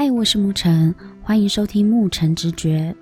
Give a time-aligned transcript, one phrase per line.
[0.00, 2.96] 嗨，我是沐晨，欢迎收听沐晨直觉。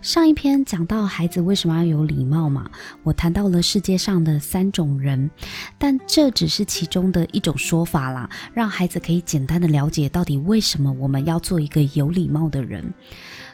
[0.00, 2.70] 上一篇讲到孩子为什么要有礼貌嘛，
[3.02, 5.28] 我谈到了世界上的三种人，
[5.76, 12.94] 但这只是其中的一种说法啦，让孩子可以简单的了解到底为什么我们要做一个有礼貌的人。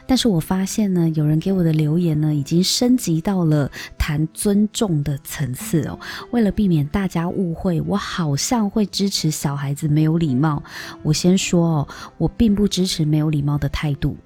[0.07, 5.99] 但是我发现呢，有人给我的留言呢，已经升级到了谈尊重的层次哦。
[6.31, 10.63] 为了避免大家误会，我好像会支持小孩子没有礼貌。
[11.03, 14.17] 我先说哦，我并不支持没有礼貌的态度，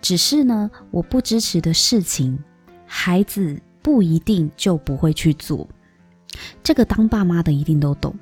[0.00, 2.38] 只是呢，我不支持的事情，
[2.86, 5.68] 孩子不一定就不会去做。
[6.62, 8.14] 这个当爸妈的一定都懂。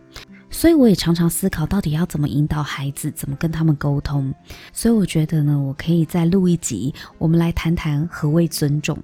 [0.56, 4.34] 所以我也常常思考，到底要怎么引导孩子，怎么跟他们沟通。
[4.72, 8.98] 所以我觉得呢，我可以再录一集，我们来谈谈何谓尊重。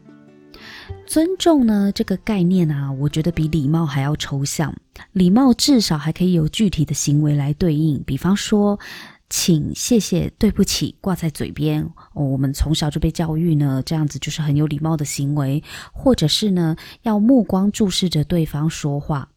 [1.06, 4.74] 尊重呢，这个概念啊，我觉得比礼貌还要抽象。
[5.12, 8.80] 礼貌至少还可以有具体的行为来对应，比方说，
[9.28, 11.84] 请、谢谢、对不起挂在嘴边，
[12.14, 15.62] 哦，我们从小就被教育呢，这样子就是很有礼貌的行为，
[15.92, 19.28] 或者是呢，要目光注视着对方说话。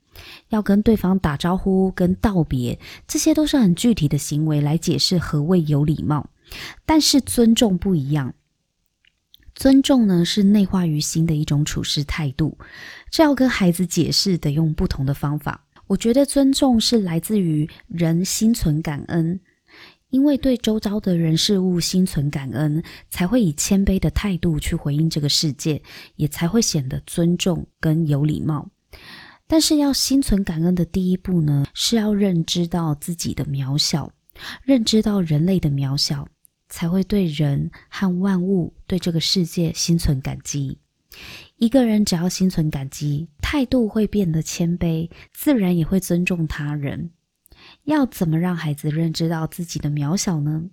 [0.49, 6.29] 要跟对方打招呼、跟道别，这些都是很具体的行为来解释何谓有礼貌。
[6.85, 8.33] 但是尊重不一样，
[9.55, 12.57] 尊重呢是内化于心的一种处事态度，
[13.09, 15.65] 这要跟孩子解释得用不同的方法。
[15.87, 19.39] 我觉得尊重是来自于人心存感恩，
[20.09, 25.81] 因为对周遭的人事物心存感恩，才会以谦卑的态度去回应这个世界，
[26.15, 28.69] 也才会显得尊重跟有礼貌。
[29.47, 34.11] 但是要心存感恩的第一步呢，是要认知到自己的渺小，
[34.63, 36.27] 认知到人类的渺小，
[36.67, 40.79] 才会对人和万物、对这个世界心存感激。
[41.57, 47.11] 一个人只要心存感激，态度会变得谦卑，自然也会尊重他人。
[47.83, 50.63] 要怎么让孩子认知到自己的渺小呢？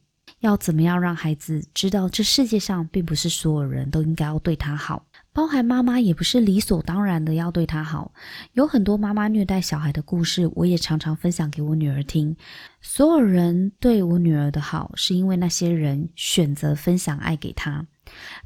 [0.42, 5.04] 要怎么样让孩子知道这世界上并不是所有人都应该要对他好？
[5.32, 8.12] 包含妈妈也不是理所当然的要对他好，
[8.52, 12.36] 有很多妈妈虐待小孩的故事，我也常常分享给我女儿听。
[12.80, 17.86] 所有人对我女儿的好，是因为那些人选择分享爱给她。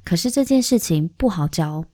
[0.05, 1.85] 可是这件事情不好教，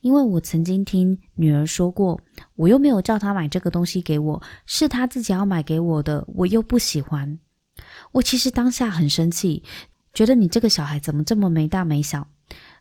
[0.00, 2.20] 因为我曾经听女儿说过，
[2.56, 7.38] 我又没有叫她买这个东西给我，是她自己要买给我的，我又不喜欢。
[8.12, 9.62] 我其实当下很生气，
[10.12, 12.28] 觉得你这个小孩怎么这么没大没小。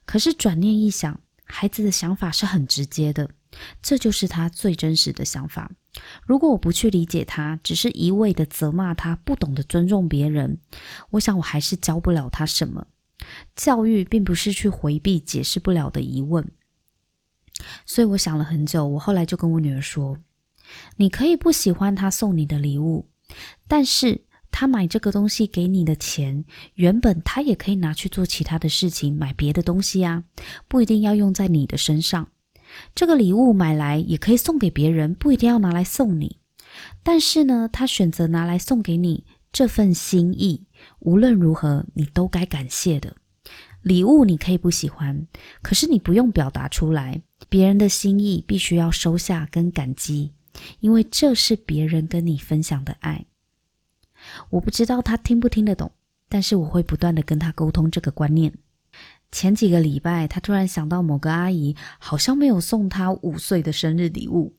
[0.06, 3.30] 可是转念一想，孩子的想法是很直接的，
[3.82, 5.72] 这就是他最真实的想法。
[6.26, 10.60] 如果我不去理解他，只是一味的责骂他，不懂得尊重别人，
[11.12, 12.88] 我想我还是教不了他什么。
[13.56, 16.52] 教育并不是去回避解释不了的疑问。
[17.86, 20.18] 所以我想了很久，我后来就跟我女儿说
[20.98, 23.08] ：“你可以不喜欢他送你的礼物，
[23.68, 26.44] 但是……”他买这个东西给你的钱，
[26.76, 30.26] 原本他也可以拿去做其他的事情，买别的东西啊，
[30.68, 32.28] 不一定要用在你的身上。
[32.94, 36.38] 这个礼物买来也可以送给别人，不一定要拿来送你。
[37.04, 40.66] 但是呢，他选择拿来送给你，这份心意，
[41.00, 43.16] 无论如何你都该感谢的。
[43.82, 45.28] 礼物你可以不喜欢，
[45.62, 50.32] 可是你不用表达出来，别人的心意必须要收下跟感激，
[50.80, 53.26] 因为这是别人跟你分享的爱。
[54.50, 55.92] 我不知道他听不听得懂，
[56.30, 58.54] 但是我会不断的跟他沟通这个观念。
[59.32, 64.54] 前几个礼拜，他突然想到某个阿姨好像没有送他五岁的生日礼物。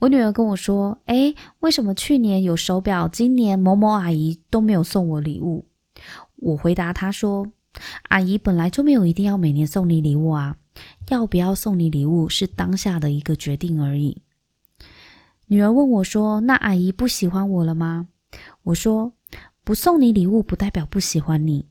[0.00, 5.66] 我女儿跟我说：“诶，为什么去年有手表，今年某某阿姨都没有送我礼物？”
[6.36, 7.46] 我回答她说
[8.10, 10.56] ：“阿姨本来就没有一定要每年送你礼物啊，
[11.08, 14.20] 要不要送你礼物是当下的一个决定而已。”
[15.46, 18.08] 女儿问我说：“那阿姨不喜欢我了吗？”
[18.62, 19.12] 我说，
[19.62, 21.66] 不送你礼物不代表不喜欢你。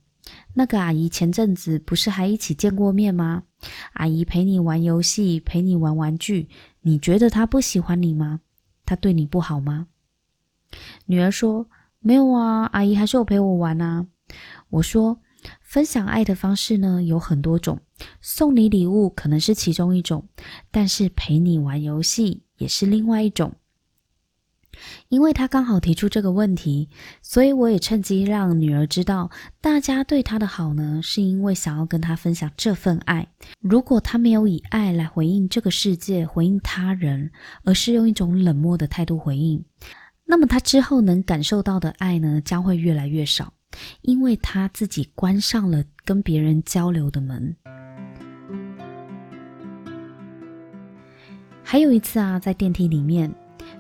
[0.54, 3.44] 那个阿姨前阵子不是还一起见过面吗？
[3.94, 6.48] 阿姨陪你玩游戏，陪你玩玩具，
[6.82, 8.40] 你觉得她不喜欢你吗？
[8.86, 9.88] 她对你不好吗？
[11.06, 11.68] 女儿说，
[12.00, 14.08] 没有啊，阿姨还是有陪我玩啊。
[14.70, 15.20] 我说，
[15.62, 17.80] 分享爱的方式呢，有很多种，
[18.22, 20.28] 送你礼物可能是其中一种，
[20.72, 23.54] 但是陪你玩游戏也是另外一种。
[25.10, 26.90] 因为他刚好提出这个问题，
[27.22, 29.30] 所以我也趁机让女儿知道，
[29.62, 33.28] 大家对她的好呢，是因为想要跟她分享这份爱。
[33.60, 37.32] 如果她没有以爱来回应这个世界、回应他人，
[37.64, 39.64] 而是用一种冷漠的态度回应，
[40.26, 43.54] 那么她之后能感受到的爱呢，将会越来越少，
[44.02, 47.56] 因为她自己关上了跟别人交流的门。
[51.64, 53.34] 还有一次啊，在电梯里面。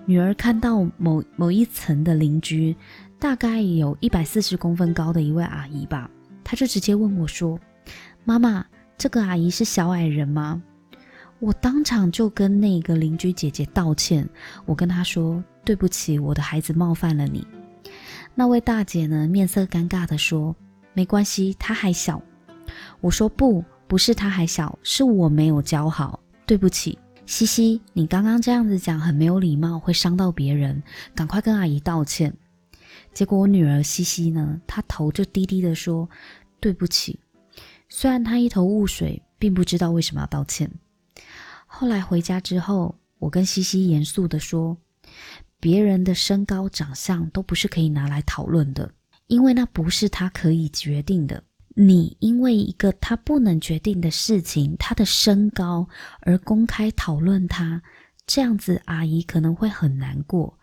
[0.05, 2.75] 女儿看到某某一层的邻居，
[3.17, 6.09] 大概有一百四十公分高的一位阿姨吧，
[6.43, 7.57] 她就直接问我说
[8.25, 8.65] ：“妈妈，
[8.97, 10.61] 这个阿姨是小矮人吗？”
[11.39, 14.27] 我当场就跟那个邻居姐姐道歉，
[14.65, 17.47] 我跟她说：“对不起，我的孩子冒犯了你。”
[18.35, 20.53] 那位大姐呢，面色尴尬地说
[20.93, 22.21] ：“没关系，她还小。”
[22.99, 30.83] 我说：“不，不是她还小，是我没有教好，对不起。”西西，你刚刚这样子讲很没有礼貌，会伤到别人，
[31.15, 32.33] 赶快跟阿姨道歉。
[33.13, 36.09] 结果我女儿西西呢，她头就低低的说
[36.59, 37.19] ：“对不起。”
[37.87, 40.69] 虽然她一头雾水，并不知道为什么要道歉。
[41.65, 44.77] 后来回家之后，我跟西西严肃的说
[45.61, 48.91] ：“别人的身高长相都不是可以拿来讨论的，
[49.27, 51.41] 因为那不是她可以决定的。”
[51.75, 55.87] 你因为一个他不能决定的事情，他的身高
[56.21, 57.81] 而公开讨论他，
[58.27, 60.57] 这样子阿姨可能会很难过。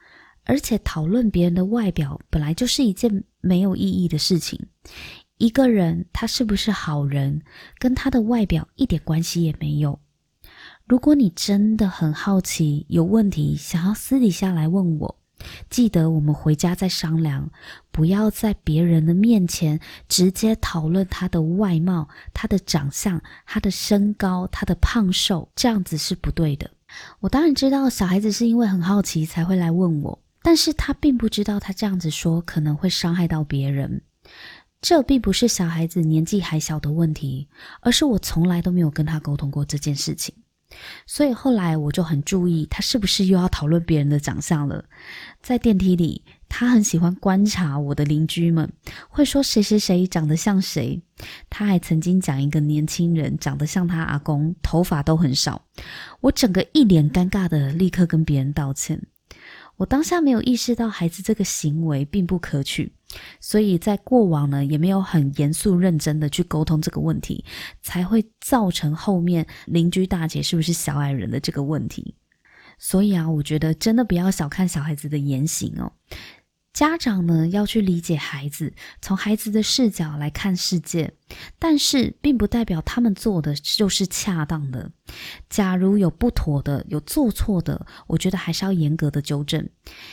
[0.45, 4.59] 而且讨论别人的外表本来就是一件没有意义的事情。
[5.37, 7.43] 一个人他是不是好人，
[7.79, 10.01] 跟他的外表一点关系也没有。
[10.87, 15.20] 如果你真的很好奇，有问题想要私底下来问我。
[15.69, 17.51] 记得我们回家再商量，
[17.91, 26.71] 不要在别人的面前直接讨论他的外貌、他的长相、他的身高、他的胖瘦，这样子是不对的。
[27.21, 34.03] 我当然知道小孩子是因为很好奇才会来问我，但是他并不知道他这样子说可能会伤害到别人。
[34.83, 37.49] 这并不是小孩子年纪还小的问题，
[37.81, 40.35] 而是我从来都没有跟他沟通过这件事情。
[41.07, 44.85] 所以后来我就很注意，他是不是又要讨论别人的长相了。
[45.43, 48.71] 在电梯里，他很喜欢观察我的邻居们，
[49.09, 51.01] 会说谁谁谁长得像谁。
[51.49, 55.65] 他还曾经讲一个年轻人长得像他阿公，头发都很少。
[56.21, 59.03] 我整个一脸尴尬的立刻跟别人道歉。
[59.77, 62.93] 我当下没有意识到孩子这个行为并不可取，
[63.41, 67.45] 所以在过往呢，也没有很严肃认真的去沟通这个问题，
[67.83, 72.15] 才会造成后面邻居大姐是不是小矮人的这个问题。
[72.79, 75.93] 所以啊，我觉得真的不要小看小孩子的言行哦。
[76.73, 78.73] 家长呢，要去理解孩子，
[79.03, 81.13] 从孩子的视角来看世界，
[81.59, 84.93] 但是并不代表他们做的就是恰当的。
[85.49, 89.69] 假如有不妥的，有做错的，我觉得还是要严格的纠正。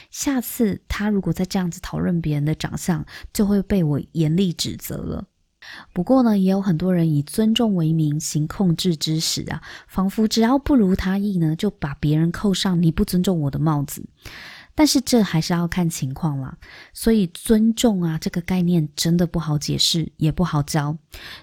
[0.09, 5.25] 下次他如果再这样子讨论别人的长相，就会被我严厉指责了。
[5.93, 14.03] 不过呢，也有很多人以尊重为名行控制之实啊，仿佛只要不如他意呢，就把别人扣上你不尊重我的帽子。
[14.77, 16.55] 但是这还是要看情况啦，
[16.93, 20.95] 所以尊重啊这个概念真的不好解释，也不好教。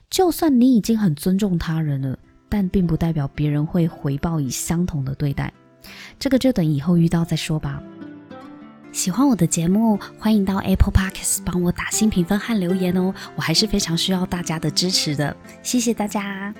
[0.09, 2.17] 就算你已经很尊重他人了，
[2.49, 5.53] 但并不代表别人会回报以相同的对待。
[6.17, 7.83] 这个就等以后遇到再说吧。
[8.93, 16.55] 喜欢我的节目，欢迎到 Apple Podcast 帮我打新评分和留言哦，我还是非常需要大家的支持的，谢谢大家。